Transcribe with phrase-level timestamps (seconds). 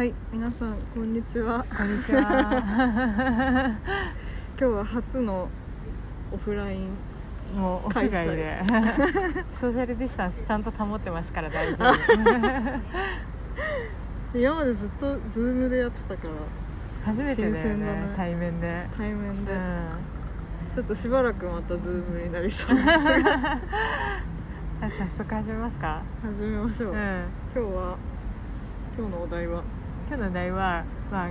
[0.00, 1.62] はい皆さんこんにちは。
[1.76, 2.22] こんにちは。
[2.24, 3.76] 今
[4.56, 5.46] 日は初の
[6.32, 6.88] オフライン
[7.54, 8.62] もう屋外で。
[9.52, 11.92] ソーシャルディスタンスちゃんと保ってますから大丈夫。
[14.38, 16.34] 今までずっとズームでやってたから
[17.04, 18.00] 初めてだよ新鮮だね。
[18.00, 18.86] ね対面で。
[18.96, 19.58] 対面で、うん。
[20.76, 22.86] ちょっとしばらくまたズームになりそうです。
[22.86, 22.98] が
[24.80, 26.00] 早速始めますか。
[26.22, 27.24] 始めましょう、うん。
[27.54, 27.98] 今日は
[28.96, 29.62] 今日のお題は？
[30.10, 30.82] 今日の題は
[31.12, 31.30] まあ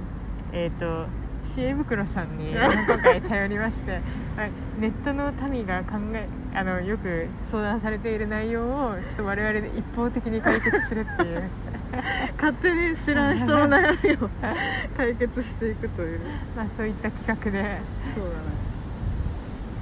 [0.53, 1.05] えっ、と
[1.43, 2.69] 知恵袋さんに 今
[3.03, 3.99] 回頼りまして、
[4.37, 4.47] まあ
[4.79, 11.43] ネットの民が考えあのよく相談されている内容をちょっと我々で一方的に解決するっていう。
[12.37, 14.29] 勝手に知らん人の悩みを
[14.95, 16.21] 解決していくという。
[16.55, 17.81] まあそういった企画で。
[18.15, 18.59] そうだね。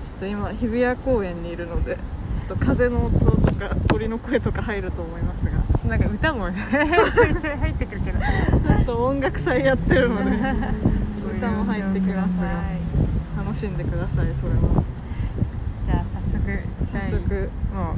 [0.01, 6.55] ちょっと今日比谷公園にいるのでちょっと風の音とか鳥の声とか入ると思いますがなんか歌もね。
[7.13, 8.19] ちょいちょい入ってくるけど。
[8.19, 10.31] ちょっと音楽祭やってるの で
[11.37, 12.37] 歌も入ってきます。
[12.39, 13.45] がはい。
[13.45, 14.83] 楽しんでくださいそれも。
[15.85, 16.45] じゃあ早速。
[16.93, 17.95] 第早速もう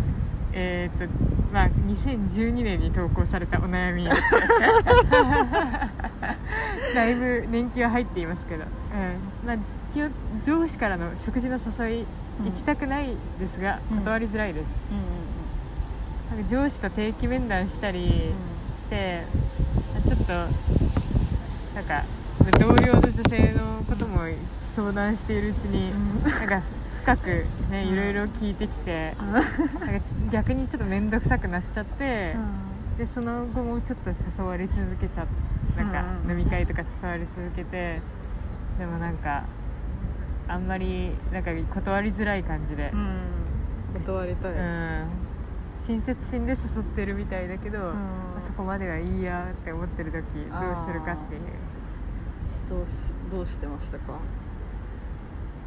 [0.54, 1.06] えっ、と
[1.52, 4.08] まあ2012年に投稿されたお悩み。
[6.94, 9.48] だいぶ年季は入っていますけど、うん。
[9.48, 9.58] まあ、
[10.44, 12.06] 上司からの食事の誘い
[12.46, 13.98] 行きたくないですが、うん。
[14.00, 14.66] 断りづらいです、
[16.30, 18.08] なんか上司と定期面談したり
[18.78, 19.24] して、
[20.06, 22.04] ちょっとなんか
[22.60, 24.20] 同僚の女性のことも
[24.76, 25.92] 相談しているうちに、
[26.24, 26.62] なんか
[27.02, 27.28] 深く
[27.72, 27.94] ねうん。
[27.94, 29.32] いろいろ聞いてきて、うん。
[29.34, 29.48] なんか
[30.02, 32.36] ち逆にちょっと面倒くさくなっちゃって、
[32.98, 35.26] でその後もちょっと誘われ続けちゃ
[35.76, 36.32] なんかうん。
[36.32, 38.02] 飲み会とか誘われ続けて
[38.78, 39.46] でもなんか
[40.48, 42.92] あんまりなんか断りづらい感じで。
[42.94, 43.20] う、ん。
[44.04, 45.08] 断りたい、うん
[45.80, 47.84] 親切心で誘ってるみたいだけど、うん。
[47.86, 50.24] まあそこまではいいやって思ってる時どう
[50.86, 51.42] するかっていう。
[52.70, 54.14] どうしどうしてましたか？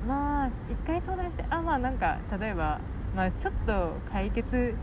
[0.07, 2.81] まあ一回相談してあまあなんか例えば、
[3.17, 4.75] まあ、ちょっと解決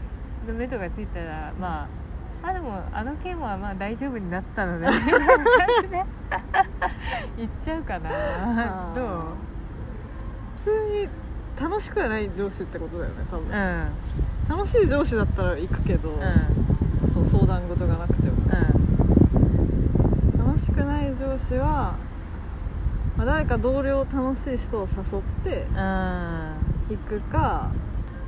[0.47, 1.87] の目処がついたらま
[2.43, 5.37] ああでもあの件はまあ大丈夫になったのでみたいな感
[5.83, 6.05] じで。
[7.37, 8.09] 言っちゃうかな。
[8.95, 9.23] どう？
[10.63, 10.71] 普通
[11.05, 11.09] に
[11.59, 13.87] 楽しくはない上司ってことだよね多分、うん
[14.49, 16.17] 楽しい上司だったら行くけど、うん。
[17.13, 18.33] そう相談事がなくても。
[20.37, 20.47] うん。
[20.47, 21.95] 楽しくない上司は、
[23.15, 25.67] まあ、誰か同僚楽しい人を誘って
[26.89, 27.69] 行くか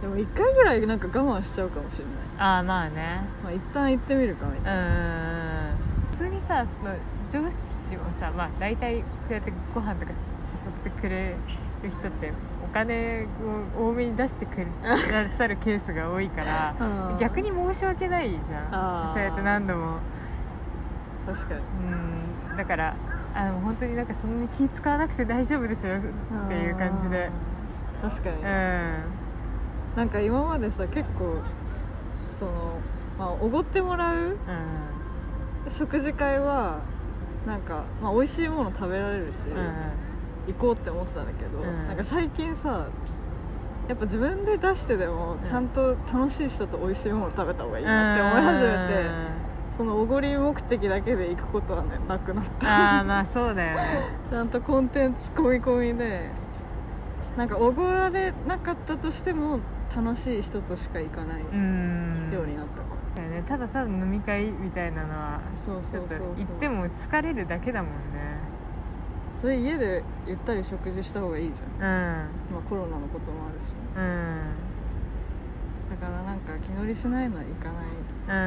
[0.01, 2.13] でも1回ぐらいなんか我慢しちゃうかもしれない。
[2.37, 3.21] あまあね。
[3.43, 6.93] まあ一旦行ってみるかみたいな、うん普通にさその
[7.31, 10.11] 上司もさまあ大体こうやってご飯とか
[10.85, 11.35] 誘ってくれる
[11.89, 13.27] 人ってお金
[13.77, 14.65] を多めに出してく
[15.11, 17.17] ださるケースが多いからうん。
[17.19, 19.13] 逆に申し訳ないじゃん。
[19.13, 19.97] そうやって何度も。
[21.25, 21.61] 確かに。
[22.49, 22.57] うん。
[22.57, 22.95] だから
[23.33, 26.01] あの本当になんかそんなに気使わなくて大丈夫ですよっ
[26.47, 27.29] ていう感じで。
[28.03, 28.09] うん。
[28.09, 28.43] 確かに、うん。
[29.95, 31.41] なんか今までさ結構
[32.39, 32.51] その
[33.19, 34.37] まあおごってもらううん。
[35.69, 36.79] 食事会は
[37.45, 39.47] なんか、まあ、美味しいもの食べられるし、
[40.47, 41.87] 行こうって思ってたんだけど、うん。
[41.87, 42.87] なんか最近さ
[43.87, 45.47] やっぱ自分で出してでもうん。
[45.47, 49.05] ちゃんと楽しい人と美味しいもの食べた方がいいなって思い始めて、
[49.77, 52.99] そのおごり目的だけで行くことはねなくなっあた。
[52.99, 53.81] あまあそうだよね。
[54.29, 56.29] ちゃんとコンテンツ込み込みで
[57.37, 59.59] なんかおごられなかったとしても
[59.95, 62.29] 楽しい人としか行かないうん。
[62.33, 63.43] ようになったかだよね。
[63.47, 66.17] ただただ飲み会みたいなのはら、そうちょっとそう。
[66.17, 67.95] そうそう行っても疲れるだけだもんね
[69.41, 71.83] それ家でゆったり食事した方がいいじゃん、うん。
[72.53, 73.73] まあ、コロナのこともあるし。
[73.97, 74.53] うん。
[75.89, 77.85] だからなんか気乗りしないのは行かない。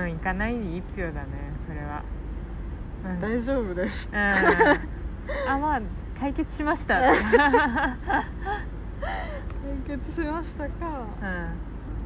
[0.07, 1.27] うん行かないに一票だね
[1.67, 2.05] それは。
[3.05, 4.09] うん、うん、大丈夫です。
[4.13, 5.81] あまあ
[6.19, 7.01] 解決しました。
[7.01, 7.17] 解
[9.89, 10.71] 決しましたか。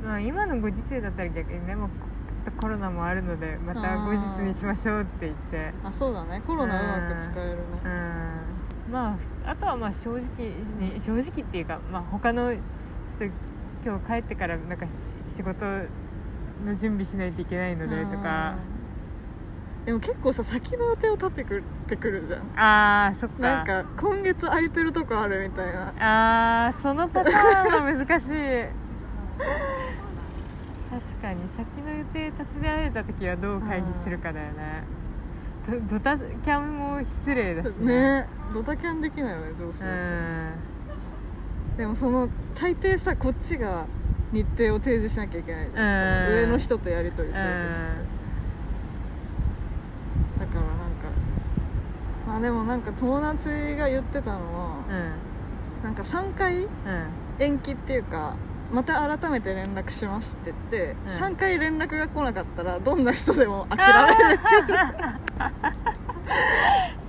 [0.02, 0.08] うん。
[0.08, 1.88] まあ今のご時世だったら逆にねもう
[2.34, 5.74] ちょっとコロナもあるのでまた後日にしましょうって言って。
[5.84, 6.42] あそうだね。
[6.46, 7.62] コロナうまく使えるね。
[7.84, 8.37] うん
[8.90, 10.22] まああとはまあ正直
[10.80, 12.60] に正直っていうか、まあ、他のちょっ
[13.18, 13.24] と
[13.84, 14.86] 今日帰ってからなんか
[15.22, 18.56] 仕事の準備しないといけないのでとか。
[18.72, 18.78] うん
[19.88, 22.42] でも結構さ先の予定を立てくってくるじゃん。
[22.60, 23.40] ああそっか。
[23.40, 26.66] なんか今月空いてるとこあるみたいな。
[26.66, 28.34] あーそのパターンは難しい。
[30.90, 34.82] 確かに先の予定立てられた時はどう回避するかだよね
[35.68, 38.26] ドドタキャンも失礼だしね。
[38.54, 39.84] ドタキャンできないよね上司
[41.76, 43.84] でもその大抵さこっちが
[44.32, 47.56] 日程を提示しなきゃいけない上の人とやり取りするうん
[50.38, 51.08] とだからなんか
[52.26, 55.84] まあでもなんか友達が言ってたのはうん。
[55.84, 56.68] なんか3回うん
[57.38, 58.34] 延期っていうか
[58.72, 61.12] また改めて連絡しますって言って、うん。
[61.24, 64.44] 3回連絡が来なかったらどんな人でも諦めるって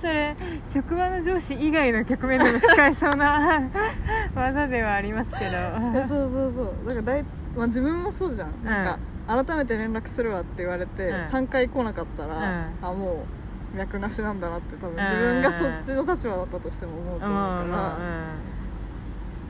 [0.00, 0.34] それ
[0.64, 3.60] 職場の上司以外の局面でも使えそうな
[4.34, 5.50] 技ではありますけど。
[5.50, 6.72] いやそうそうそう。
[6.86, 7.24] だからだい、
[7.54, 8.98] まあ、自分もそうじゃん、なん
[9.36, 11.16] か改めて連絡するわって言われて、うん。
[11.26, 12.42] 3回来なかったら、うん。
[12.82, 13.26] あも
[13.74, 14.96] う脈なしなんだなって多分うん。
[15.00, 18.00] 自分がそっちの立場だったとしても思うとうん思うから、うん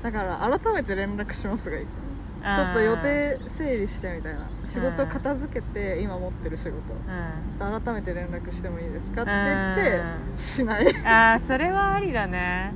[0.03, 4.49] だから改めて連絡しますがいいちょっと予定整理してみたいな。
[4.65, 6.75] 仕事片付けて今持ってる仕事。
[6.75, 7.59] うん。
[7.59, 10.87] ちょっと改めて連絡してもいいですかって言ってしない。
[11.05, 12.73] ああそれはありだね。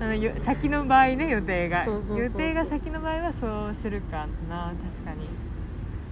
[0.00, 1.84] あのよ先の場合ね予定が。
[1.84, 5.28] 予定が先の場合はそうするかな確かに。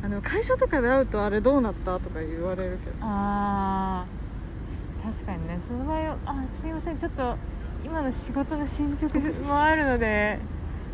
[0.05, 2.97] あでも会社とかで会うとあれどうなったとか言われるけど。
[3.01, 5.03] あー。
[5.03, 7.37] 確かにねその場合はあすいませんちょっと
[7.85, 10.39] 今の仕事の進捗もあるので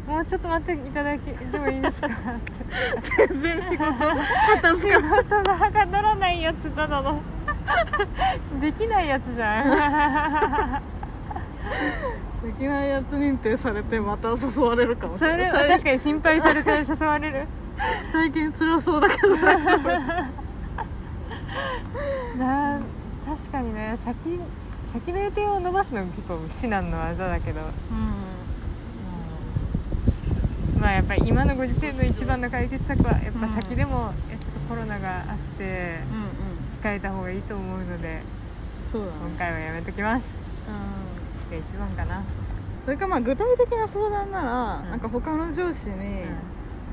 [0.07, 2.09] もうちょっと待っていただきでもいいですか
[3.29, 3.79] 全然仕事
[4.75, 5.23] 仕か。
[5.23, 7.21] 事がはかどらないやつただの。
[8.61, 10.83] できないやつじゃん。
[12.43, 15.41] できないやつ認定されてまた誘われるかもしそれない。
[15.53, 17.47] れは確かに心配されて誘われる。
[18.11, 19.37] 最近辛そうだけど。
[19.37, 19.89] 大丈夫
[22.39, 22.81] な
[23.27, 24.17] 確かにね先
[24.93, 27.61] 先の予定を伸ばすのが結構至難の技だけど、
[30.81, 36.59] まあやっぱり今のご時世の一番の解決策はやっぱ先でも、いやちょっとコロナがあってうんうん。
[36.81, 38.23] 控えた方がいいと思うので
[38.91, 39.13] そうだね。
[39.21, 40.35] 今回はやめときます。
[40.69, 41.51] うん。
[41.51, 42.23] が一番かな、
[42.85, 44.91] それかまあ具体的な相談なら、うん。
[44.91, 46.37] なんか他の上司にうん。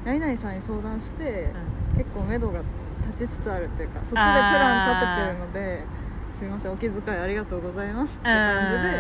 [0.06, 1.52] 何々さんに相談して、
[1.96, 2.62] う結構目処が
[3.08, 5.95] 立ちつつあるっていうかそっちでプラン立ててるので
[6.38, 6.72] すいません。
[6.72, 9.00] お気遣いありがとうございますって感じで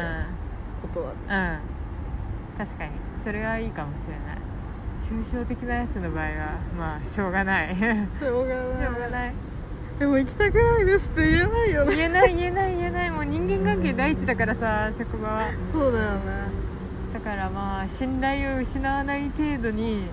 [0.93, 1.17] 断る。
[1.27, 1.59] うん、うん、
[2.57, 2.91] 確かに。
[3.23, 4.37] それはいいかもしれない。
[4.97, 7.75] 抽象的なやつの場合はまあしょうがない。
[7.75, 8.87] しょしょうがない。
[8.87, 9.33] うがない。
[9.99, 11.95] でも行きたくないですって言えないよね。
[11.95, 13.11] 言えない言えない言えない。
[13.11, 15.51] もう人間関係第一だからさ職場は。
[15.73, 16.19] そうだよね。
[17.13, 20.03] だからまあ信頼を失わない程度に、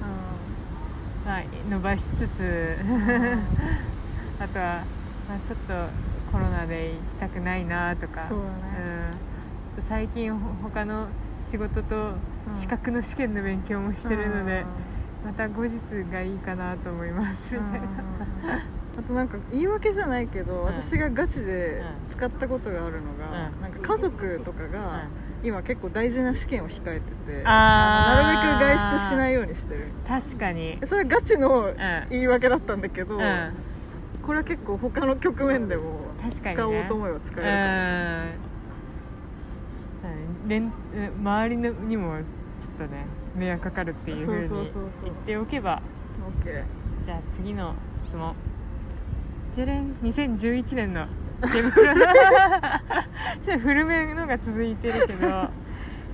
[1.24, 2.76] まあ、伸ばしつつ。
[4.40, 4.84] あとは、
[5.28, 8.26] まあ、ちょっとコロナで行きたくないなとか。
[8.26, 8.50] そうだね。
[8.50, 9.12] ん、
[9.66, 11.08] ちょっと最近ほ他の
[11.40, 14.64] 仕事とうん資格の試験の勉強もしてるので、
[15.24, 15.78] また後日
[16.10, 17.54] がいいかなと思います。
[17.54, 17.86] うんみたいな、
[18.98, 20.64] あとなんか言い訳じゃないけど、ん。
[20.64, 22.10] 私がガチでうん。
[22.10, 23.60] 使ったことがあるのが、うん。
[23.62, 25.04] なんか家族とかが、
[25.44, 29.88] 今結構大事な試験を控えててなるべく外出しないようにしてる。
[30.08, 30.78] 確かに。
[30.84, 31.76] それはガチのん。
[32.10, 33.52] 言い訳だったんだけど、うん
[34.24, 38.32] これは結構他の局面でも使おうと思えば使え
[40.04, 40.72] るうん連
[41.20, 42.16] 周りのにも
[42.58, 45.04] ちょっとね迷惑かかるっていうふうにそうそうそうそう。
[45.04, 45.80] 言っておけば
[47.04, 47.74] じゃあ次の
[48.04, 48.34] 質問。
[49.54, 51.06] じゃれん2011年の
[51.42, 52.02] 手 袋ちょっ
[53.44, 55.48] と古めのが続いてるけど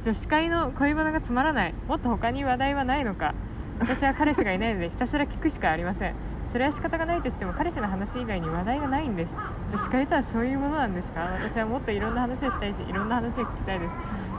[0.03, 1.75] 女子会の恋バナがつまらない。
[1.87, 3.35] もっと他に話題はないのか。
[3.81, 6.15] 私は彼氏がいないのでひたすら聞くしかありません
[6.51, 9.35] それは仕方がないとしても彼氏の話以外に話題がないんです。
[9.71, 11.21] 女子会とはそういうものなんですか？
[11.21, 13.95] 私はもっといろんな話をしたいしいろんな話を聞きたいです。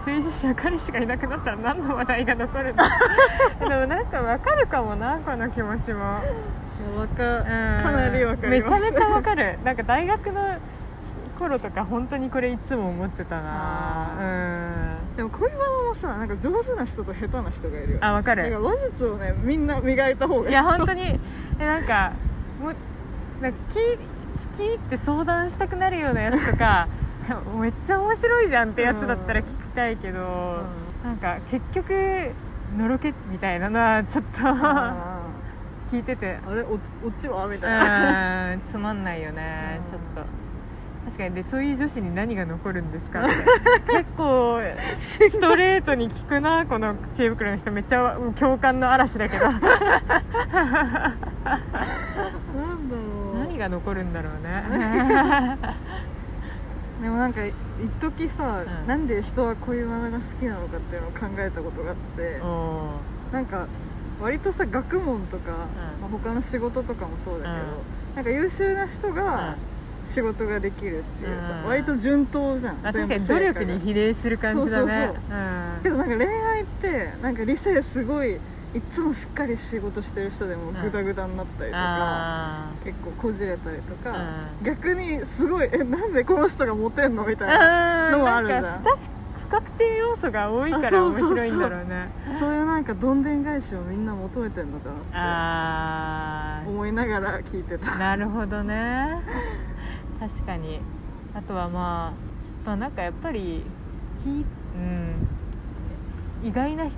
[0.06, 2.84] そういう女子は彼氏がいなくなったら何の話題が残るんだ
[3.60, 6.02] でもなんかわかるかもなこの気持ちも。
[6.04, 6.20] わ
[7.16, 7.44] かうん。
[7.84, 8.74] かなりわかります。
[8.74, 9.60] めちゃめちゃわかる。
[9.64, 10.42] なんか大学の
[11.38, 14.10] 頃とか本当にこれいつも思ってたな。
[14.20, 14.89] うん
[15.20, 18.44] でも恋バナもさなんか上手な人と下手な人がいるよあわかる。
[18.44, 20.52] だから話術をねみんな磨いた方がいい。
[20.52, 21.20] いや本当に。
[21.60, 22.14] えなんか
[22.62, 22.76] もう
[23.42, 23.98] なんか聞い
[24.54, 26.88] 聞き入って相談したくなるようなやつとか
[27.60, 30.60] めっちゃ面白いじゃんってやつだったら聞きたいけど、
[31.04, 32.32] なんか結局
[32.78, 35.20] のろけみたいなのはちょっとあ
[35.92, 36.40] 聞いてて。
[36.46, 37.46] ーあれおオチは？
[37.48, 38.54] みたいな。
[38.54, 39.92] うんつまんないよねうん。
[39.92, 40.22] ちょっと
[41.10, 41.36] 確かに。
[41.36, 43.26] でそういう女子に何が残るんですか？
[43.26, 43.34] っ て
[43.98, 44.60] 結構
[45.00, 47.72] ストレートに聞くなこの知恵袋の人。
[47.72, 49.46] めっちゃ共感の嵐だけど。
[49.46, 49.68] なんだ
[52.96, 53.02] ろ
[53.36, 53.40] う。
[53.40, 55.58] 何が残るんだろうね。
[57.02, 57.54] でもなんか一
[58.02, 58.88] 時さ、うん。
[58.88, 62.90] なんで人は恋バナが好きなのかっていうのを考えたことがあって、お
[63.32, 63.68] なんか
[64.22, 65.52] 割とさ学問とか、
[66.02, 67.56] まあ、他の仕事とかもそうだけど、
[68.16, 69.56] なんか優秀な人が
[70.10, 71.70] 仕事ができるっていうさ、うん。
[71.70, 75.14] 割と順当じゃんあ確かに努力に比例する感じだね。
[75.84, 78.36] けどなんか恋愛ってなんか理性すごい
[78.72, 80.82] いつもしっかり仕事してる人でもうん。
[80.82, 84.16] グダグダになったりとか、あ結構こじれたりとか、
[84.62, 88.96] う逆にすごいえなんでこの人がモテんのみたいーなのもあるんだなんか
[89.48, 92.10] 不確定要素が多いから面白いんだろうね。
[92.40, 97.96] そういうなんかどんでん返しをみんな求めてんのかなっあて思いながら聞いてた。
[97.96, 99.22] あなるほどね
[100.20, 100.80] 確かに。
[101.34, 102.14] あとはまあ、
[102.66, 103.64] まあ、なんかやっぱり
[104.24, 104.32] ひ、う
[106.46, 106.98] ん、意外なひ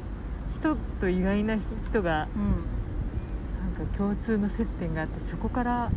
[0.53, 5.91] 人と意外な人がうんなんか共通の接点があってそこから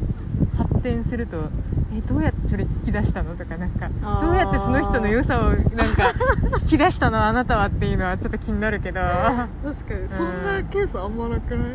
[0.57, 1.49] 発展すると
[1.97, 3.89] えどうやってそれ聞き出したのとかなんか
[4.21, 6.13] どうやってその人の良さをなんか
[6.67, 9.01] 聞き出したのあなたはっていうのはちょっと気になるけど。
[9.01, 9.49] 確か
[9.95, 10.09] に。
[10.09, 11.69] そんなケースあんまなくない？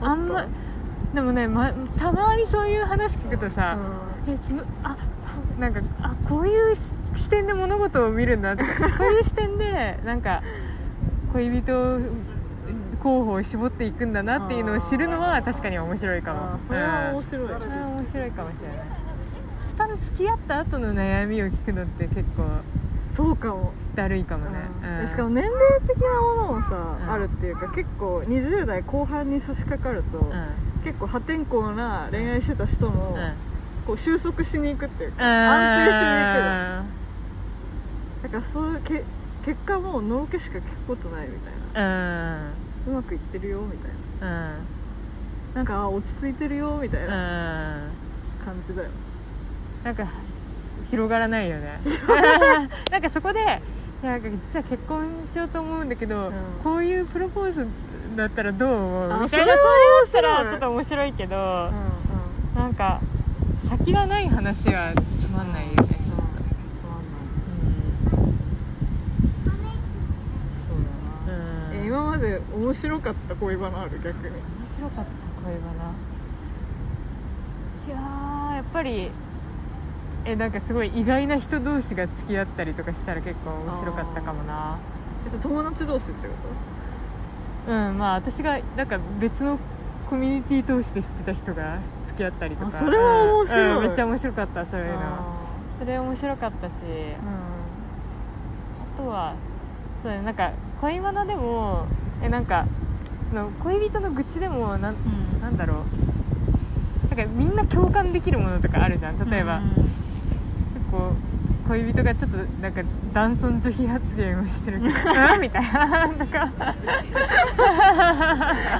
[0.00, 0.44] あんま
[1.14, 3.76] でもね、ま、たまにそういう話聞くとさ、
[4.26, 4.96] えそのあ
[5.58, 8.56] なんかあこういうし視点で物事を見るんだ。
[8.56, 8.62] こ
[9.00, 10.42] ういう視点で なんか
[11.32, 12.00] 恋人
[13.02, 16.58] 候補を絞っていくんだなっていうのを知るのは確かに面白いかも。
[16.66, 17.48] それは面白い、うん。
[17.48, 18.78] それは面白いかもしれない。
[19.76, 22.44] 単に付き合った後の悩みを聞くのって結構
[23.08, 23.72] そうかも。
[23.94, 25.00] だるいかもね、うん。
[25.00, 25.06] うん。
[25.06, 27.10] しかも年齢的なものもさ、うん。
[27.12, 30.32] あるっていうか結構20代後半に差し掛かると、うん。
[30.82, 33.53] 結構破天荒な恋愛してた人も、うん
[33.86, 36.34] こう収束しに行くっていうか、安安定しに行
[38.20, 39.04] くだからそういうけ
[39.44, 42.50] 結果もうのろけしか聞くことないみたいな。
[42.86, 44.52] うまくいってるよみたいな。
[44.52, 44.56] うん。
[45.54, 47.08] なんかあ落ち着いてるよみたいうん。
[47.10, 47.82] な
[48.44, 48.88] 感じだよ、
[49.84, 50.06] なんか
[50.90, 51.80] 広がらないよね。
[52.90, 53.40] なんかそこで
[54.02, 56.32] いやなんか実は結婚しようと思うんだけど、うん。
[56.62, 57.66] こういうプロポーズ
[58.16, 59.12] だったらどう思う？
[59.12, 61.42] あみたいなそそれれは面白いだったらちょっと面白いけど、うん
[62.56, 62.62] うん。
[62.62, 63.00] なんか
[63.68, 67.04] 先がない話はつまんないよね、つまん。
[69.62, 69.72] ない
[70.66, 70.76] そう
[71.26, 71.38] だな、
[71.70, 74.00] うんえ今まで面白かった恋バナある？
[74.02, 74.34] 逆に。
[74.34, 75.10] 面白かった
[75.44, 75.92] 恋バナ。
[77.86, 79.10] いやーやっぱり
[80.24, 84.78] えなんかすごい意外な人同士が付き合ったりとかしたら結構面白かったかもな。
[85.26, 86.34] え友達同士ってこ
[87.68, 89.58] うんまあ私がなんか別の
[90.08, 92.68] コミュニティ通して知ってた人が付き合ったりとか。
[92.68, 93.62] あそれは面白い。
[93.62, 94.98] うんうんめっちゃ面白かったそういうの。
[95.78, 96.74] それ面白かったし。
[96.74, 97.14] ー
[98.98, 99.34] あとは
[100.02, 101.86] そうなんか恋バナでも
[102.22, 102.66] えなんか
[103.28, 105.40] その恋人の愚痴でもなんうん。
[105.40, 105.82] なんだろ
[107.10, 107.14] う。
[107.14, 109.30] なんかみんな共感できるものとかあるじゃん。
[109.30, 109.68] 例えば、うん。
[109.70, 109.80] 結
[110.90, 111.12] 構
[111.68, 114.94] 恋人がちょっとなんか男尊女卑発言をしてるけど
[115.34, 115.86] うんみたいな。
[116.06, 116.50] なんか。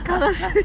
[0.08, 0.64] 悲しいうん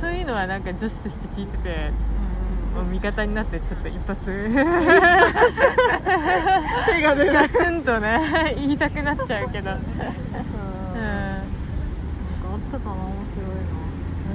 [0.00, 1.90] そういうのはなんか女子として聞いてて
[2.74, 4.26] もう味方になってちょっと一発。
[4.26, 4.48] 手
[7.02, 9.84] が出ないガツンとね言いたくなっちゃうけど、うん、なんか
[12.52, 12.94] あったかな？
[12.94, 13.44] 面白い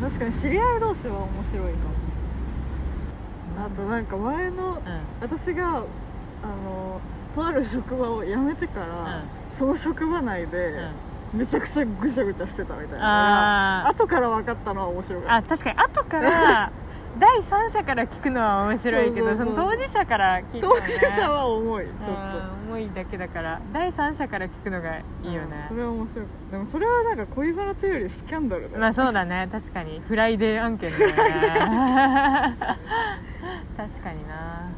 [0.01, 0.08] な。
[0.08, 1.99] 確かに知り合い同士は面白いかも
[3.66, 4.82] あとなんか前の
[5.22, 5.84] 私が
[6.44, 7.01] あの
[7.36, 10.88] とある職場を辞めてから、その職場内で
[11.34, 16.72] めちゃくちゃぐちゃぐちゃしてたみたいな後から分かったのは面白かっあ確かに後から
[17.20, 22.54] 第三者から聞くのは面白いけどその当事者から聞たくの、ね、当事者は重いちょっと。
[22.54, 25.66] うん重いだけだから第三者から聞くのがいいよね。
[25.68, 26.25] それは面白い。
[26.51, 29.50] でもそれはなんか恋バナというよりスキャンダルだよ、まあそうだね。
[29.51, 30.01] 確かに。
[30.08, 32.58] フライデー案件だよね
[33.80, 34.70] 確かにな。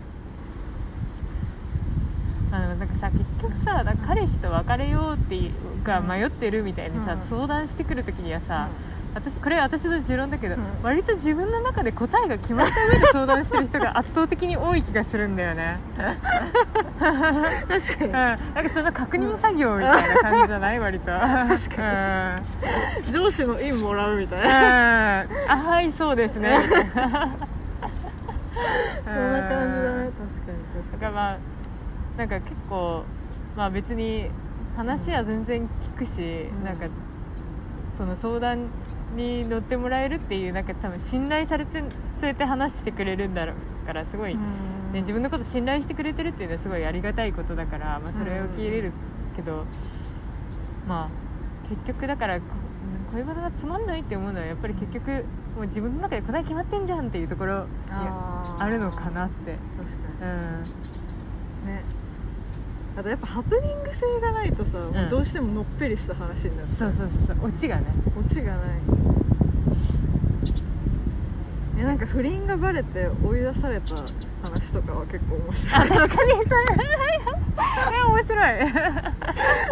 [2.53, 5.51] あのなんかさ結局さだ彼氏と別れようっていう
[5.83, 6.07] かうん。
[6.07, 7.21] 迷ってるみたいにさ、うん。
[7.21, 8.67] 相談してくる時にはさ、
[9.15, 10.61] 私これは私の持論だけど、うん。
[10.83, 15.79] 割と自分の中で答えが決まった上で相談してる人が 圧倒的に多い気がするんだよね。
[16.99, 18.05] 確かに。
[18.05, 20.79] うん、なんかその確認作業みたいな感じじゃない？
[20.79, 21.05] 割と。
[21.07, 22.39] 確か
[23.11, 26.59] 上司の印もらうみたいうん、なあはいそうですね
[29.03, 30.11] そんな感じだね。
[30.17, 30.57] 確かに。
[30.75, 31.37] だ確かからまあ
[32.17, 33.03] なんか結構
[33.55, 34.29] まあ別に
[34.75, 36.63] 話は全然聞くし、うん。
[36.63, 36.87] なんか
[37.93, 38.67] その相談
[39.15, 41.83] に乗ってもらえるっていうなんか多分信頼されて
[42.15, 43.53] そうやって話してくれるんだろ
[43.83, 44.39] うからすごい、に
[44.93, 48.91] ね、自分のこと信頼してくれてるっていうのはすごいありがたいことだから、まあ、それを受け入れる
[49.35, 49.65] けど、
[50.87, 51.09] ま
[51.65, 52.45] あ結局だからこ
[53.13, 55.25] 恋バナがつまんないって思うのはやっぱり結局
[55.55, 58.63] もう自分の中で答え決まってんじゃんっていうところにあー。
[58.63, 61.83] あるのかなって、確かうん、にね。
[62.97, 67.47] あとやっぱハプニング性がないとさ、もうどうしてものっぺりした話になっちゃそうそうそうそう。
[67.47, 67.85] オチがね。
[68.19, 68.69] オチがない。
[71.79, 73.95] えなんか不倫がバレて追い出された
[74.43, 75.75] 話とかは結構面白い。
[75.75, 76.45] あ確かにそれ。
[77.97, 78.23] え面白い。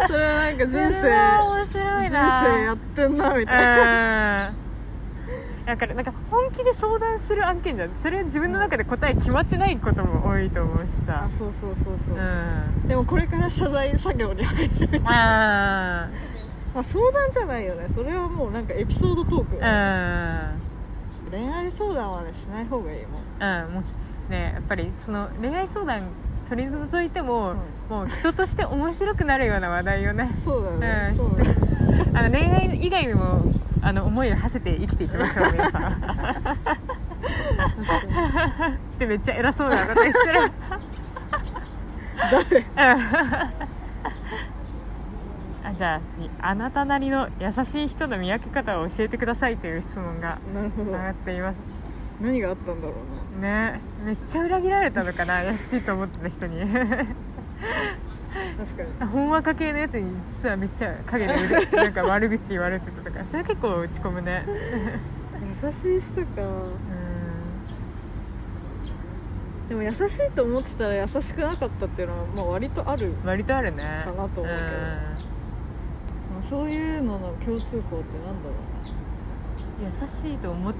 [0.08, 4.48] それはなんか人生は面白い人な生やってんなみたいな。
[4.48, 4.69] うん
[5.70, 7.90] だからなんか本気で相談する案件じゃん。
[8.02, 11.26] それは自分の中で答え決まってないことも多いと思うしさ。
[11.26, 12.16] あそうそうそうそう。
[12.16, 12.88] う、ん。
[12.88, 14.70] でもこれから謝罪作業に入る。
[14.80, 16.08] みたいなあ
[16.74, 17.86] まあ相談じゃないよね。
[17.94, 20.50] それはもうなんかエピソードトーク、ー
[21.30, 23.22] 恋愛相談はねしない方がいいもん。
[23.38, 23.64] うん。
[23.66, 23.80] うんも
[24.28, 26.02] うねやっぱりその恋愛相談
[26.48, 27.54] 取り除いても、
[27.88, 30.32] もう人として面白くなるような話題をね。
[30.44, 31.16] そうだね、うん。
[31.16, 31.54] そうだね。
[32.12, 33.44] あの恋愛以外にも
[33.82, 35.82] あの思いを馳せて生きていきましょう皆さん。
[35.92, 35.96] っ
[38.98, 40.40] てめっちゃ偉そうなこと言ってる。
[42.30, 42.66] 誰？
[45.64, 51.56] あじゃあ次あなたなりの優しい人の見分け方を教えてくださいという質問が上がっています
[52.20, 52.94] 何があったんだろ
[53.38, 56.60] うねねめっちゃ裏切られたのかな優しいと思ってた人に
[58.60, 59.10] 確かに。
[59.10, 61.34] ほんわか系のやつに実はめっちゃ陰で
[61.72, 64.44] なんか悪口言われてたとかそれ結構落ち込むね。
[65.62, 66.42] 優しい人か。
[66.42, 66.46] う
[69.70, 74.02] でも優しいと思ってたら優しくなかったっていうのは、まあ、割とある、ん割とあるね。
[74.04, 74.44] かなと思うけど。
[74.44, 74.50] ん。
[74.50, 74.52] ま
[76.40, 80.74] あ、そういうのの共通項ってなんだろ優しいと思っ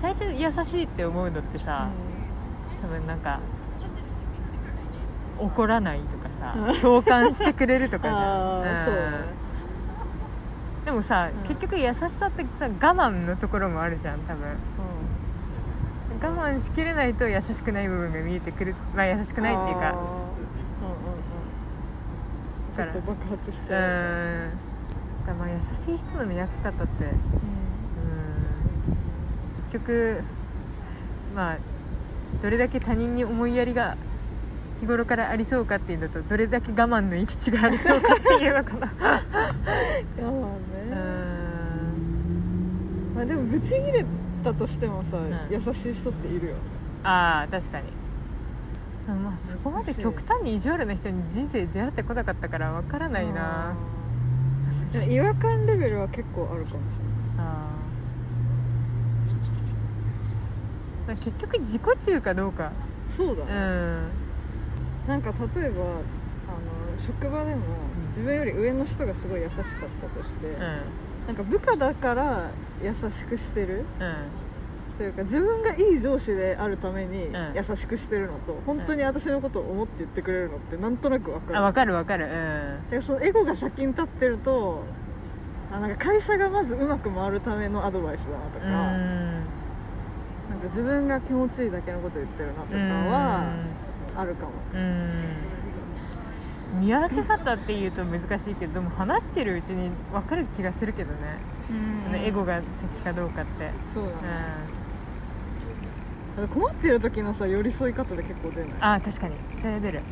[0.00, 1.90] 最初優しいって思うのってうさな、、
[2.82, 3.40] 多分なんか
[5.38, 6.80] 怒らないとかさうん。
[6.80, 8.64] 共感してくれるとかじゃん。
[8.86, 8.96] そう
[10.86, 11.48] でもさ、うん。
[11.48, 14.46] 結局優しさってさ我慢のところもあるじゃん多分。
[16.22, 19.94] 我慢しきれないと優しくない部分が見えてくるまあ優しくないっていうか。
[22.74, 24.50] ちょっと爆発しうちゃう、ん。
[25.26, 27.12] だからまあ優しい人の見分け方ってうん。
[29.72, 30.22] 結局
[31.34, 31.56] まあ
[32.42, 33.96] どれだけ他人に思いやりが
[34.80, 38.86] 日頃からありそうかっていうのとどれだけ我慢の域地がありそうかっていうのかな。
[38.86, 39.22] うん、いや
[40.24, 40.38] まあうね、
[40.94, 40.96] ん。
[43.14, 44.04] まあ、でもブチギレ
[44.44, 45.30] たとしてもさ、ん。
[45.50, 46.60] 優しい人っているよね。
[47.04, 47.86] ああ確かに。
[49.22, 53.72] まあそこまで極端に意地悪な人に人生出会ってこなかったからわからないな。
[55.08, 56.80] 違和感レベルは結構あるかもし
[57.38, 61.08] あー。
[61.08, 62.64] まあ結局自己中かどうか。
[62.64, 62.78] れない
[63.16, 64.08] そうだうね、ん
[65.06, 66.00] なんか例えばあの
[66.98, 67.60] 職場でもん。
[68.08, 69.74] 自分より上の人がすごい優しかった
[70.08, 70.60] として、うん。
[71.26, 72.50] なんか部下だから
[72.82, 74.14] 優しくしてるうん。
[74.96, 77.32] というか自分がいい上司であるためにん。
[77.54, 81.58] 優しくしてるのと、本当に私のことを思って言ってくれるのってなんとなく分かる。
[81.58, 82.26] あ分かる分かる。
[82.26, 82.28] う
[82.88, 82.90] ん。
[82.90, 84.82] でそのエゴが先に立ってると
[85.70, 88.72] あなんか会社がまずうまく回るためのアドバイスだなとか、うん。
[90.48, 93.52] なんか自分が気持ちいいだけのこと言ってるなとかは
[94.16, 95.24] あるかも、うん。
[96.80, 101.18] 見分け方っていうと難しいけどでも話してるうちに分かる気がするけどね、
[102.06, 103.70] そのエゴが先かどうかって。
[103.92, 104.14] そうだね。
[106.38, 108.70] うん、困ってる時のさ寄り添い方で結構出ない？
[108.80, 109.36] あ確かに。
[109.62, 110.02] それ出る。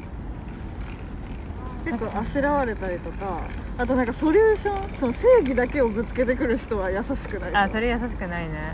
[1.85, 3.43] 結構あしらわれたりとか
[3.77, 8.73] あとなんかソリューションその正義だけをぶつけてくる人は優しくないあそれ優しくないね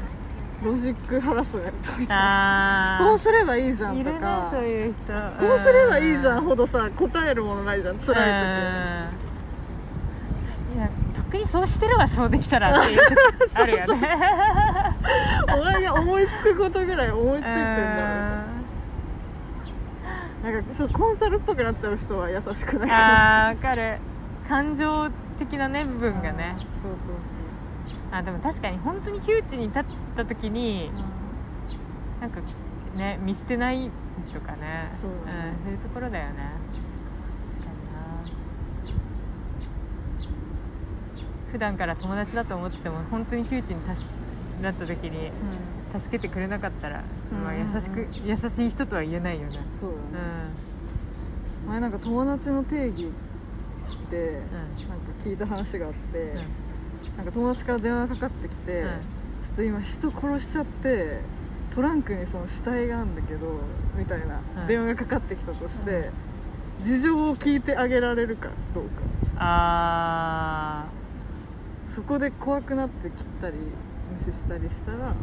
[0.63, 2.97] ロジックハラスメントみたいな。
[3.01, 5.13] あこうすればいいじゃんいるねとかそういう人。
[5.49, 8.33] こうすればいいじゃんうほどさ答えるものないじゃん辛いう
[10.77, 10.77] ん。
[10.77, 13.01] いやとっくにそうしてるわそうできたらっていう
[13.49, 13.85] 時あるよね。
[13.87, 17.63] 時お前が思いつくことぐらい思いついてんだ
[20.45, 20.53] うん。
[20.53, 22.91] なんかちょコンサルっぽくなっちゃう人は優しくないかもしれない。
[22.91, 23.99] あーわかる。
[24.49, 26.57] 感情的なね部分がね。
[26.83, 27.40] そうそうそう
[28.13, 29.85] あでも確かに本当に窮地に立っ
[30.17, 31.05] た時にそう
[32.21, 32.41] なんか
[32.97, 33.91] ね見捨てない
[34.33, 34.91] とかね。
[34.93, 36.51] そうだねん、そういうところだよね。
[37.49, 38.31] 確かにな。
[41.53, 44.07] 普段から友達だと思ってても本当に窮地に達し
[44.63, 46.01] なった時にうん。
[46.01, 47.61] 助けてくれなかったら、まあ、うん。
[47.61, 49.59] うんうん優しく優しい人とは言えないよね。
[49.73, 49.97] そううん。
[51.69, 53.09] 前なんか友達の定義
[54.11, 54.41] で
[54.89, 56.35] なんか聞いた話があって、
[57.17, 58.89] なんか友達から電話がかかってきて、うん
[59.41, 61.19] ちょっと今人殺しちゃって
[61.75, 63.47] トランクにその死体があるんだけど
[63.97, 66.11] みたいなうん電話がかかってきたとして、
[66.85, 68.91] 事情を聞いてあげられるかどうか。
[69.39, 70.85] あ
[71.89, 73.57] そこで怖くなって切ったり
[74.13, 75.15] 無視したりしたら本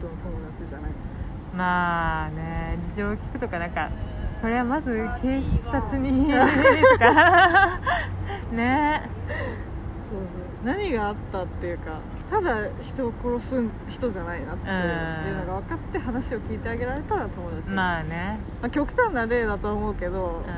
[0.00, 0.90] 当の友達じゃない。
[0.90, 3.90] ーまあね事情を聞くとかなんか
[4.40, 5.40] これはまず警
[5.70, 6.26] 察に
[8.52, 9.02] ね。
[10.10, 10.28] そうそう
[10.64, 11.98] 何があったっていうか
[12.30, 18.38] ただ人を殺す人じゃないなっていうのが分かって話を聞いてあげられたら友達、まあね。
[18.60, 20.50] まあ極端な例だと思うけどう、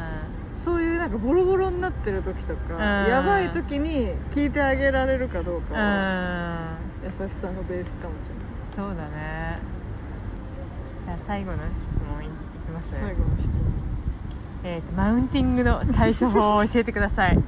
[0.60, 0.64] ん。
[0.64, 3.08] そういうなんかボロボロになってる時とか、うん。
[3.08, 7.04] やばい時に聞いてあげられるかどうかうは、ん。
[7.04, 8.44] 優しさのベースかもしれない。
[8.76, 9.58] そうだね。
[11.04, 12.30] じゃあ最後の質問いい
[12.64, 13.62] きます最後の質問。
[14.64, 17.38] えーとマウンティングの対処法を教えてください。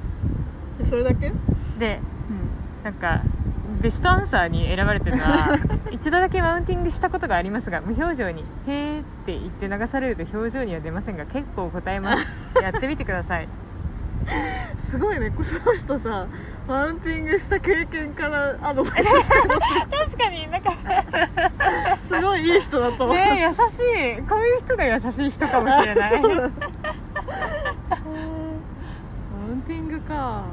[0.81, 1.31] え それだけ？
[1.79, 1.99] で
[2.85, 3.23] なんか
[3.81, 5.57] ベストアンサーに選ばれてるのは
[5.89, 12.27] 一度だけマウンティングしたことがありますが無表情に「へーって言って流されると表情には出ませんが結構答えます。
[12.61, 13.49] やってみてください。
[14.77, 15.31] すごいね。
[15.41, 16.27] その人さ
[16.67, 19.49] マウンティングした経験からアドバイスしてる
[19.89, 20.71] 確かになんか
[21.91, 24.21] のすごいいい人だと思う、ね優しい。
[24.29, 26.21] こういう人が優しい人かもしれない。
[26.21, 26.49] そうだマ
[29.51, 30.43] ウンティングか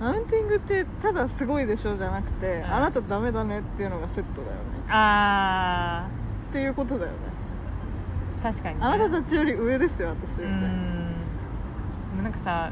[0.00, 2.74] マウンティングってただすごいでしょじゃなくて、ん。
[2.74, 4.58] あなたダメだねっていうのがセットだよね。
[4.88, 6.08] あ
[6.50, 7.18] っていうことだよね。
[8.40, 10.68] ー確かに、ね、あなたたちより上ですよ私みたいなうーん。
[12.10, 12.70] でもなんかさ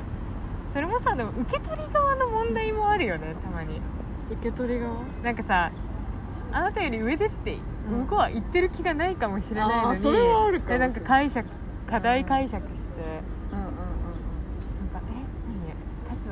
[0.71, 3.81] それもさでも受け取り側の問題もあるよねたまに。
[4.31, 4.97] 受け取り側？
[5.23, 5.71] なんかさ
[6.53, 7.59] あなたより上ですって
[7.89, 8.01] うん。
[8.01, 11.49] 向こうは言ってる気がないかもしれないのに、あーそれはあるかなんか解釈
[11.89, 12.89] 課題解釈して、
[13.53, 13.73] うんうんなんか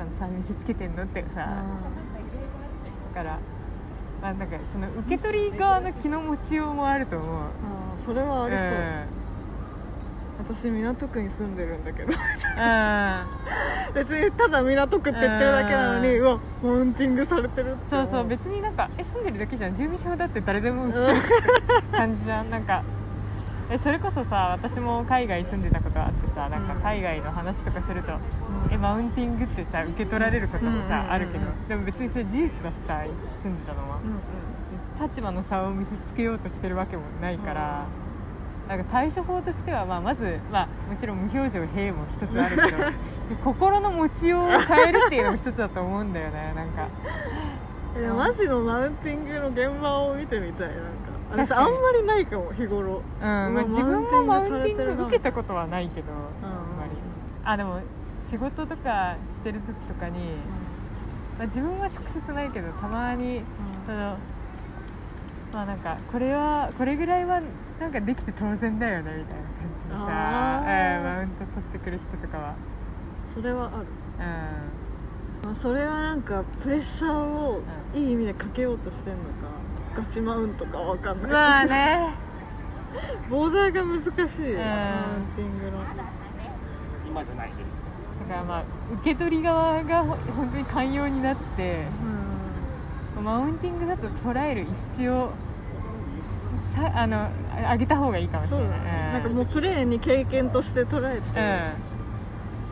[0.00, 1.64] え何立場の差見せつけてんのってさ、
[3.14, 3.38] だから、
[4.22, 7.30] まあ、なんかその受け取り側の気の持ちようもあると思う。
[7.30, 9.06] うんあーそれはありそう、うん。
[10.56, 12.12] 私港区に住んでるんだけど。
[12.12, 12.14] うん。
[13.94, 17.86] 別にただ港区って言ってるだけなのにううわマウンティングされてるって。
[17.86, 19.74] そうそう思別になんかえ住んでるだけじゃん。
[19.74, 21.32] 住民票だって誰でも移るし
[21.92, 22.50] 感じじゃん。
[22.50, 22.99] なんかえ
[23.78, 26.80] それこそさ私も海外住んでたことあってさなんかうん。
[26.80, 28.20] 海外の話とかすると、うん
[28.72, 33.02] えマウンティングってさ受け取られることもさ、あるけどでも別にそれ事実だしさ
[33.42, 33.96] 住んでたのは。
[33.96, 34.20] うんうん。
[35.02, 37.86] 立場の差を見せつけようとしてるわけもないから、
[38.68, 42.84] なんか対処法としては、まあ、まず、まあ、もちろん無表情兵も一つあるけど
[43.42, 46.86] 心の持ちようを変えるっていうのも一つだと思うんだよねなんか。
[47.96, 50.74] えマジのマウンティングの現場を見てみたいな
[51.30, 53.02] 私あんまりないかも日頃。
[53.20, 56.16] うんまあ、自分もマウンティング受けたことはないけど、ん。
[56.16, 56.90] あんまり。
[57.44, 57.80] あでも
[58.18, 60.34] 仕事とかしてる時とかに、
[61.38, 63.42] まあ、自分は直接ないけどたまに
[63.86, 64.16] その
[65.52, 67.40] まあなんかこれはこれぐらいは
[67.80, 70.98] なんかできて当然だよねみたいな感じのさ、あー。
[70.98, 72.54] うんマウント取ってくる人とかは。
[73.34, 73.86] それはある、
[75.42, 77.62] うまあ、それはなんかプレッシャーを
[77.94, 79.59] いい意味でかけようとしてんのか
[79.96, 81.30] ガチマウントかわかんない。
[81.30, 82.10] んまあね。
[83.30, 84.28] ボーダーが難しいマウン
[85.36, 85.84] ティングの。
[87.06, 88.28] 今じゃないです。
[88.28, 88.62] だからまあ
[88.94, 91.84] 受け取り側がほ本当に寛容になって
[93.20, 95.30] マウンティングだと捉える域地を
[96.60, 98.68] さあのあ上げた方がいいかもしれない。
[98.68, 98.76] ね、
[99.06, 99.12] うん。
[99.12, 101.89] なんかもうプレーに経験として捉えて、うん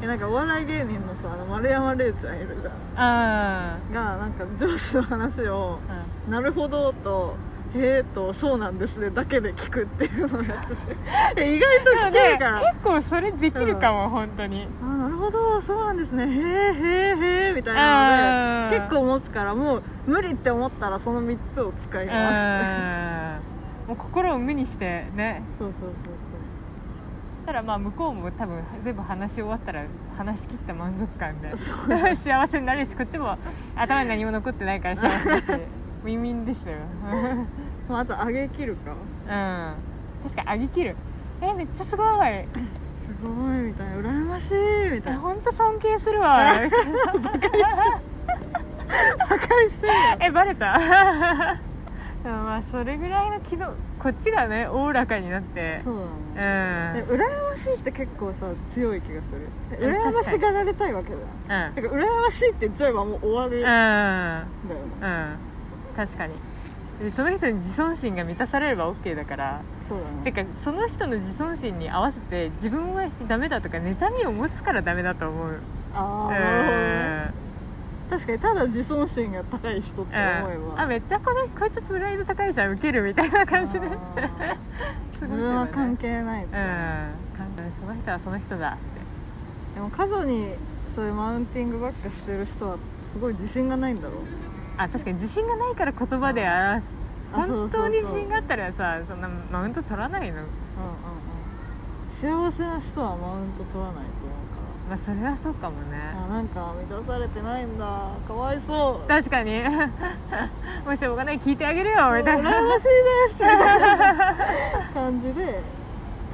[0.00, 2.72] えなんかお笑い芸人のさあの丸山礼ちゃんいるじゃん。
[2.96, 7.36] あがなんか上司の話をー「なるほど」と
[7.74, 10.96] 「へえ」と「そうなんですね」だけで聞くっていうのをやってて。
[11.36, 14.66] え意外と聞けるから、結構それできるかも、本当に。
[14.82, 16.24] あなるほどそうなんですね。
[16.24, 23.38] へえへえへえみたいなので結構持つからもう無理って思ったらその3つを使いうんまして
[23.88, 25.42] もう心を無にしてね。
[25.58, 26.37] そうそうそうそし
[27.48, 29.82] たらまあ向こうも多分全部話し終わったら
[30.18, 31.50] 話し切った満足感で
[32.14, 33.38] 幸せになるしこっちも
[33.74, 35.50] 頭に何も残ってないから幸せだし
[36.04, 36.74] ウィンウィンですよ。
[37.88, 38.92] まああと上げ切るか？
[38.92, 39.74] うん。
[40.28, 40.96] 確かに上げ切る。
[41.40, 42.06] えめっちゃすごい。
[42.86, 43.32] すごい
[43.62, 43.94] みたいな。
[43.96, 45.20] 羨ましいみたえいな。
[45.20, 46.52] 本当尊敬するわ。
[46.52, 47.38] みたいなバカ
[49.64, 49.98] にしてるよ。
[50.20, 50.78] えバレた。
[52.24, 55.78] まあそれぐらいの気のこっちがねおおらかになって。
[55.78, 55.98] そうう
[56.36, 56.96] だね、ん。
[56.98, 59.48] え羨ましいって結構さ強い気がする。
[59.90, 61.16] 羨ましがられたいわけだ。
[61.16, 61.74] ようん。
[61.74, 63.58] だから羨ましいって言っちゃえばもう終わる。
[63.60, 63.62] ん。
[63.62, 64.92] だよね。
[65.00, 65.08] うん。
[65.08, 65.36] うん
[65.96, 66.34] 確かに。
[67.02, 69.62] でその人に自尊心が満たされれば OK だから。
[69.80, 75.58] そうだてねかその人の自尊心に合わせて自分はダメだとか妬みを持つからダメだと思う。
[75.94, 77.47] ああなるほどね
[78.10, 80.74] 確かにただ自尊心が高い人って思えうん。
[80.76, 83.86] ばあめっちゃこのこいつプライド高いじゃんウケるみたいな感じで。
[83.86, 84.56] あー。
[85.28, 86.50] それは関係ないうん。
[87.80, 88.78] その人はその人だって。
[89.74, 90.54] でも過度に
[90.94, 92.76] そういうマウンティングばっかしてる人は
[93.10, 94.18] すごい自信がないんだろう。
[94.76, 96.88] あ確かに自信がないから言葉で表す。
[97.32, 100.36] あそうそうそう本当に自信があったらさそんなマウント取らないの？
[100.38, 100.50] うんうんうん。
[102.10, 104.04] 幸せな人はマウント取らない
[104.88, 105.98] まあそれはそうかもね。
[106.14, 108.10] あなんか満たされてないんだ。
[108.26, 109.08] かわいそう。
[109.08, 109.60] 確かに。
[110.86, 111.38] もうしょうがない。
[111.38, 112.88] 聞いてあげるよみたいな羨ましいで
[113.28, 113.34] す。
[113.44, 114.36] みたいな
[114.94, 115.62] 感じで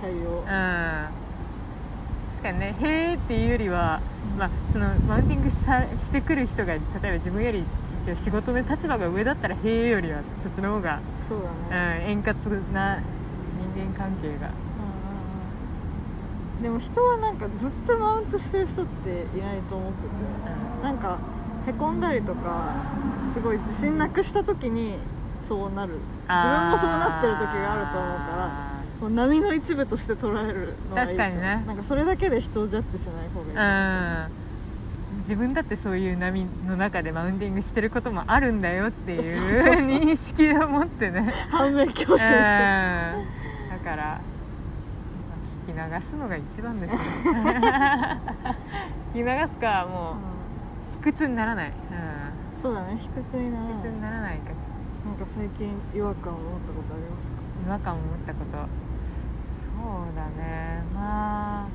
[0.00, 0.38] 対応。
[0.38, 1.24] うん。
[2.32, 4.00] 確かにね「へえ」っていうよりは、
[4.38, 7.64] まあ、そのマウンティングさしてくる人が例えば自分より
[8.02, 12.38] 一応仕事の立場が上だったら「へえ」よりはそっちの方が、そううだね、ん、円滑
[12.74, 12.98] な
[13.74, 14.50] 人間関係が
[16.62, 20.08] でも人はなんかずっとマウントしてる人っていないと思ってて
[20.82, 21.18] なんか
[21.66, 22.74] へこんだりとか
[23.34, 24.96] すごい自信なくした時に
[25.48, 25.98] そうなる。
[26.26, 31.62] 自分もそうなってる時があると思うからもう波の一部として捉えるのがいい確かにね。
[31.66, 34.32] なんかそれだけで人をジャッジしない方がいい
[35.18, 39.42] 自分だってそういう波の中でマウンティングしてることもあるんだよっていそう
[39.86, 41.32] 認識を持ってね。
[41.50, 42.40] 反面教師をしてうん。
[42.40, 42.44] だ
[43.84, 44.33] から、まあ
[45.66, 47.32] 聞き流すのが一番ですね。
[49.14, 50.14] 聞き流すかもう。
[50.96, 51.74] 卑屈にならない、うん、
[52.56, 52.96] そうだね。
[52.98, 54.50] 卑屈にならない卑屈にならないか。
[55.06, 57.38] なんか最近違和感を持ったことありますか？
[57.66, 58.58] 違和感を持ったこと。
[58.58, 58.64] そ
[60.12, 60.82] うだね。
[60.94, 61.66] まあ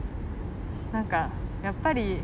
[0.94, 1.30] なんか
[1.64, 2.22] やっぱり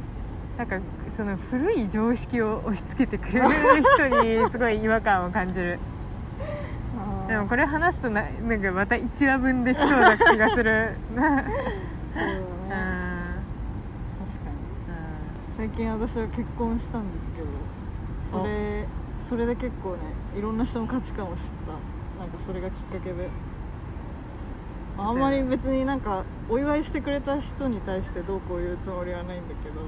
[0.57, 0.77] なんか
[1.09, 5.79] その古い常識を押し付けてくれる人にすごい違和感を感じる
[7.35, 10.95] でもこれ話すとななんかまた1話分できそうな気がする。
[11.11, 11.51] うんそうだね。
[12.13, 12.71] うん。
[14.25, 15.57] 確かに。
[15.57, 17.47] 最近私は結婚したんですけど
[18.39, 18.87] それ
[19.19, 19.97] それで結構ね
[20.37, 22.21] いろんな人の価値観を知った。
[22.21, 23.29] なんかそれがきっかけで。
[24.97, 29.81] あんまり別になんかお祝いしてくれた人に対してどうこう言うつもりはないんだけど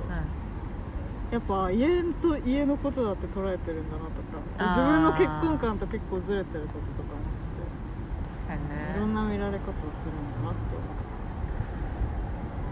[1.31, 4.09] やっぱ家と家のことだって捉えてるんだなと
[4.67, 7.15] か自分の結婚観と結構ずれてることとか
[8.47, 10.59] かにあっていろんねな見られ方をするんだなって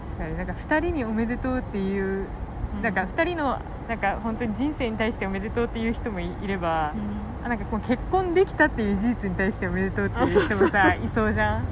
[0.08, 0.36] 確かに。
[0.38, 2.26] なんか2人におめでとうっていう
[2.72, 7.46] 思うなんか2人のなんか本当に人生に対しておめでとうっていう人もいいればう、ん。
[7.46, 11.64] あなんかこう結婚できたっていう事実に対しておめでとうっていう人もさいそうじゃん？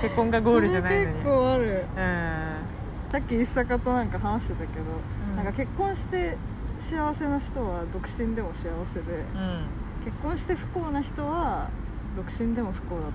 [0.00, 1.10] 結婚がゴールじゃないのに。
[1.10, 1.64] それ結構ある。
[1.64, 3.12] うん。
[3.12, 4.84] さっき一坂となんか話してたけど、
[5.30, 5.36] うん。
[5.36, 6.38] なんか結婚して
[6.80, 9.66] 幸せな人は独身でも幸せでうん。
[10.04, 11.68] 結婚して不幸な人は
[12.16, 13.12] 独身でも不幸だと思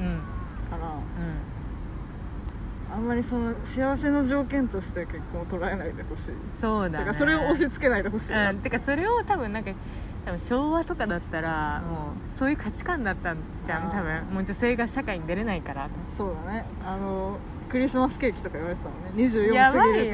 [0.00, 0.02] う。
[0.02, 0.16] んうん。
[0.16, 0.20] う
[0.70, 0.94] から
[2.94, 6.32] あんまりその幸せの条件として結婚を捉えないでほしい。
[6.58, 9.70] そうだからそれを押し付けないでほしいな、うん、てかそれを多分なんか
[10.24, 11.94] 多分昭和とかだったらうん。
[11.94, 13.98] もうそういう価値観だったんじゃんあー。
[13.98, 14.34] 多分。
[14.34, 15.88] もう女性が社会に出れないから。
[16.08, 16.64] そうだね。
[16.86, 19.24] あのクリスマスケーキとか言われてたもんね。
[19.26, 20.12] 24やばい過ぎる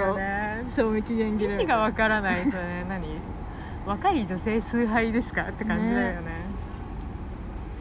[0.65, 3.05] と賞味期限切れ意味がわからないそれ何？
[3.87, 5.43] 若い女性崇拝ですか？
[5.43, 6.44] って感じだよね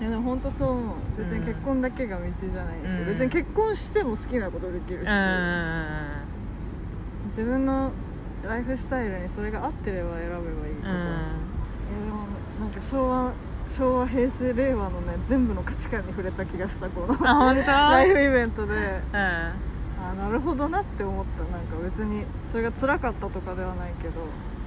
[0.04, 0.96] いやでも本当そう思う。
[1.18, 3.06] 別に結婚だけが道じゃないし、うん。
[3.06, 6.08] 別に結婚しても好きなことできるし、うん。
[7.30, 7.90] 自分の
[8.46, 10.44] ライフスタイルにそれが合ってれば選べばいい
[10.76, 10.98] こと、でも
[12.60, 13.32] なんか昭和
[13.70, 17.72] 昭和平成令和のね全部の価値観に触れた気がしたこのあ本当？
[17.72, 18.74] ライフイベントで。
[18.76, 19.16] うん。
[19.16, 19.54] あ
[20.18, 21.44] なるほどなって思った。
[21.44, 24.16] なんか別にそれが辛かったとかではないけど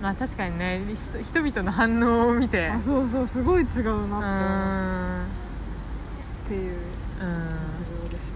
[0.02, 2.68] まあ確かにね人人々の反応を見て。
[2.68, 6.76] あそうそうすごい違ううんなってっていう。
[7.20, 7.36] うん
[7.72, 8.32] 自分でし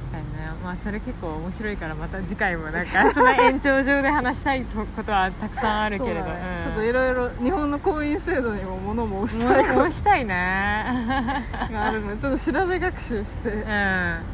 [0.00, 6.32] た確かにねまあそれ結構面白いからまた次回もなんかその延長上で話したいことはたくさんあるけれど、ね。
[6.32, 6.64] うん。
[6.64, 13.62] ちょっといろいろ日本の婚姻制度にも物申したいこもうしたいねとがあるのでちょっと調べ学習してうん。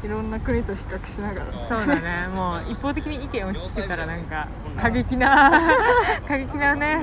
[0.05, 1.67] いろんな国と比較しながら。
[1.67, 2.27] そうだね。
[2.33, 4.47] もう一方的に意見を押し付けたらなんか
[4.79, 5.51] 過激な
[6.27, 6.97] 過激なね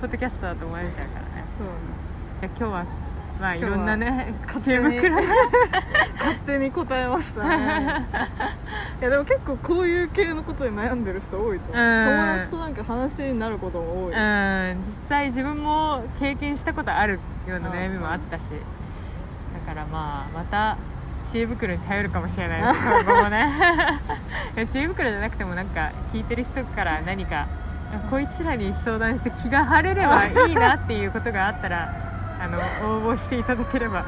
[0.00, 1.44] ポッドキャストだと思われちゃうからね。
[1.58, 2.50] そうね。
[2.56, 2.99] 今日は
[3.40, 8.06] まあいろんなね勝手に勝手に答えましたね。
[9.00, 11.84] いやでも結構こういう系のことで悩んでる人多いと思う。
[11.84, 12.06] うん。
[12.06, 14.78] 友達となんか話になることも多い、うん。
[14.80, 18.50] 実際自分も経験したことあるような悩みもあったし。
[18.50, 20.76] だからまあまた
[21.30, 22.88] 知恵袋に頼るかもしれないです。
[23.06, 23.48] 今後もね。
[24.68, 27.46] 知恵袋じゃなくてもなんか聞いてる人から何か
[28.10, 32.09] こいつらに相談して気が晴れればいいなっていうことがあったら
[32.40, 34.04] あの応募していただければ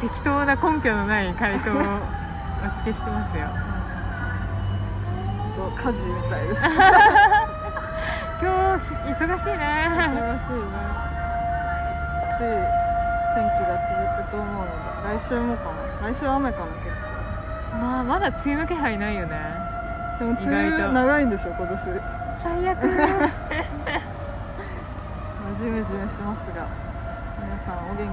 [0.00, 1.78] 適当な根拠のない回答をお
[2.76, 3.46] 付けしてますよ。
[5.38, 6.62] ちょっと家事みたいです。
[8.42, 9.86] 今日忙しいね。
[9.86, 10.66] 素晴らしいね。
[12.32, 12.82] 暑い。
[13.34, 15.64] 天気が続くと思うので来週もか
[16.02, 16.90] な来週雨かな結
[17.80, 19.38] まあまだ梅雨の気配ないよね。
[20.18, 21.78] 構でも梅雨長いんでしょ今年。
[22.42, 22.80] 最悪。
[25.58, 26.66] ジメジメしますが
[27.42, 28.12] 皆さんお元気に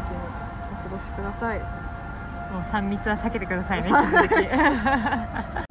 [0.72, 1.60] お過ごしください。
[1.60, 3.89] もう3密は避けてくださいね。
[3.89, 4.28] 三引き続
[5.65, 5.68] き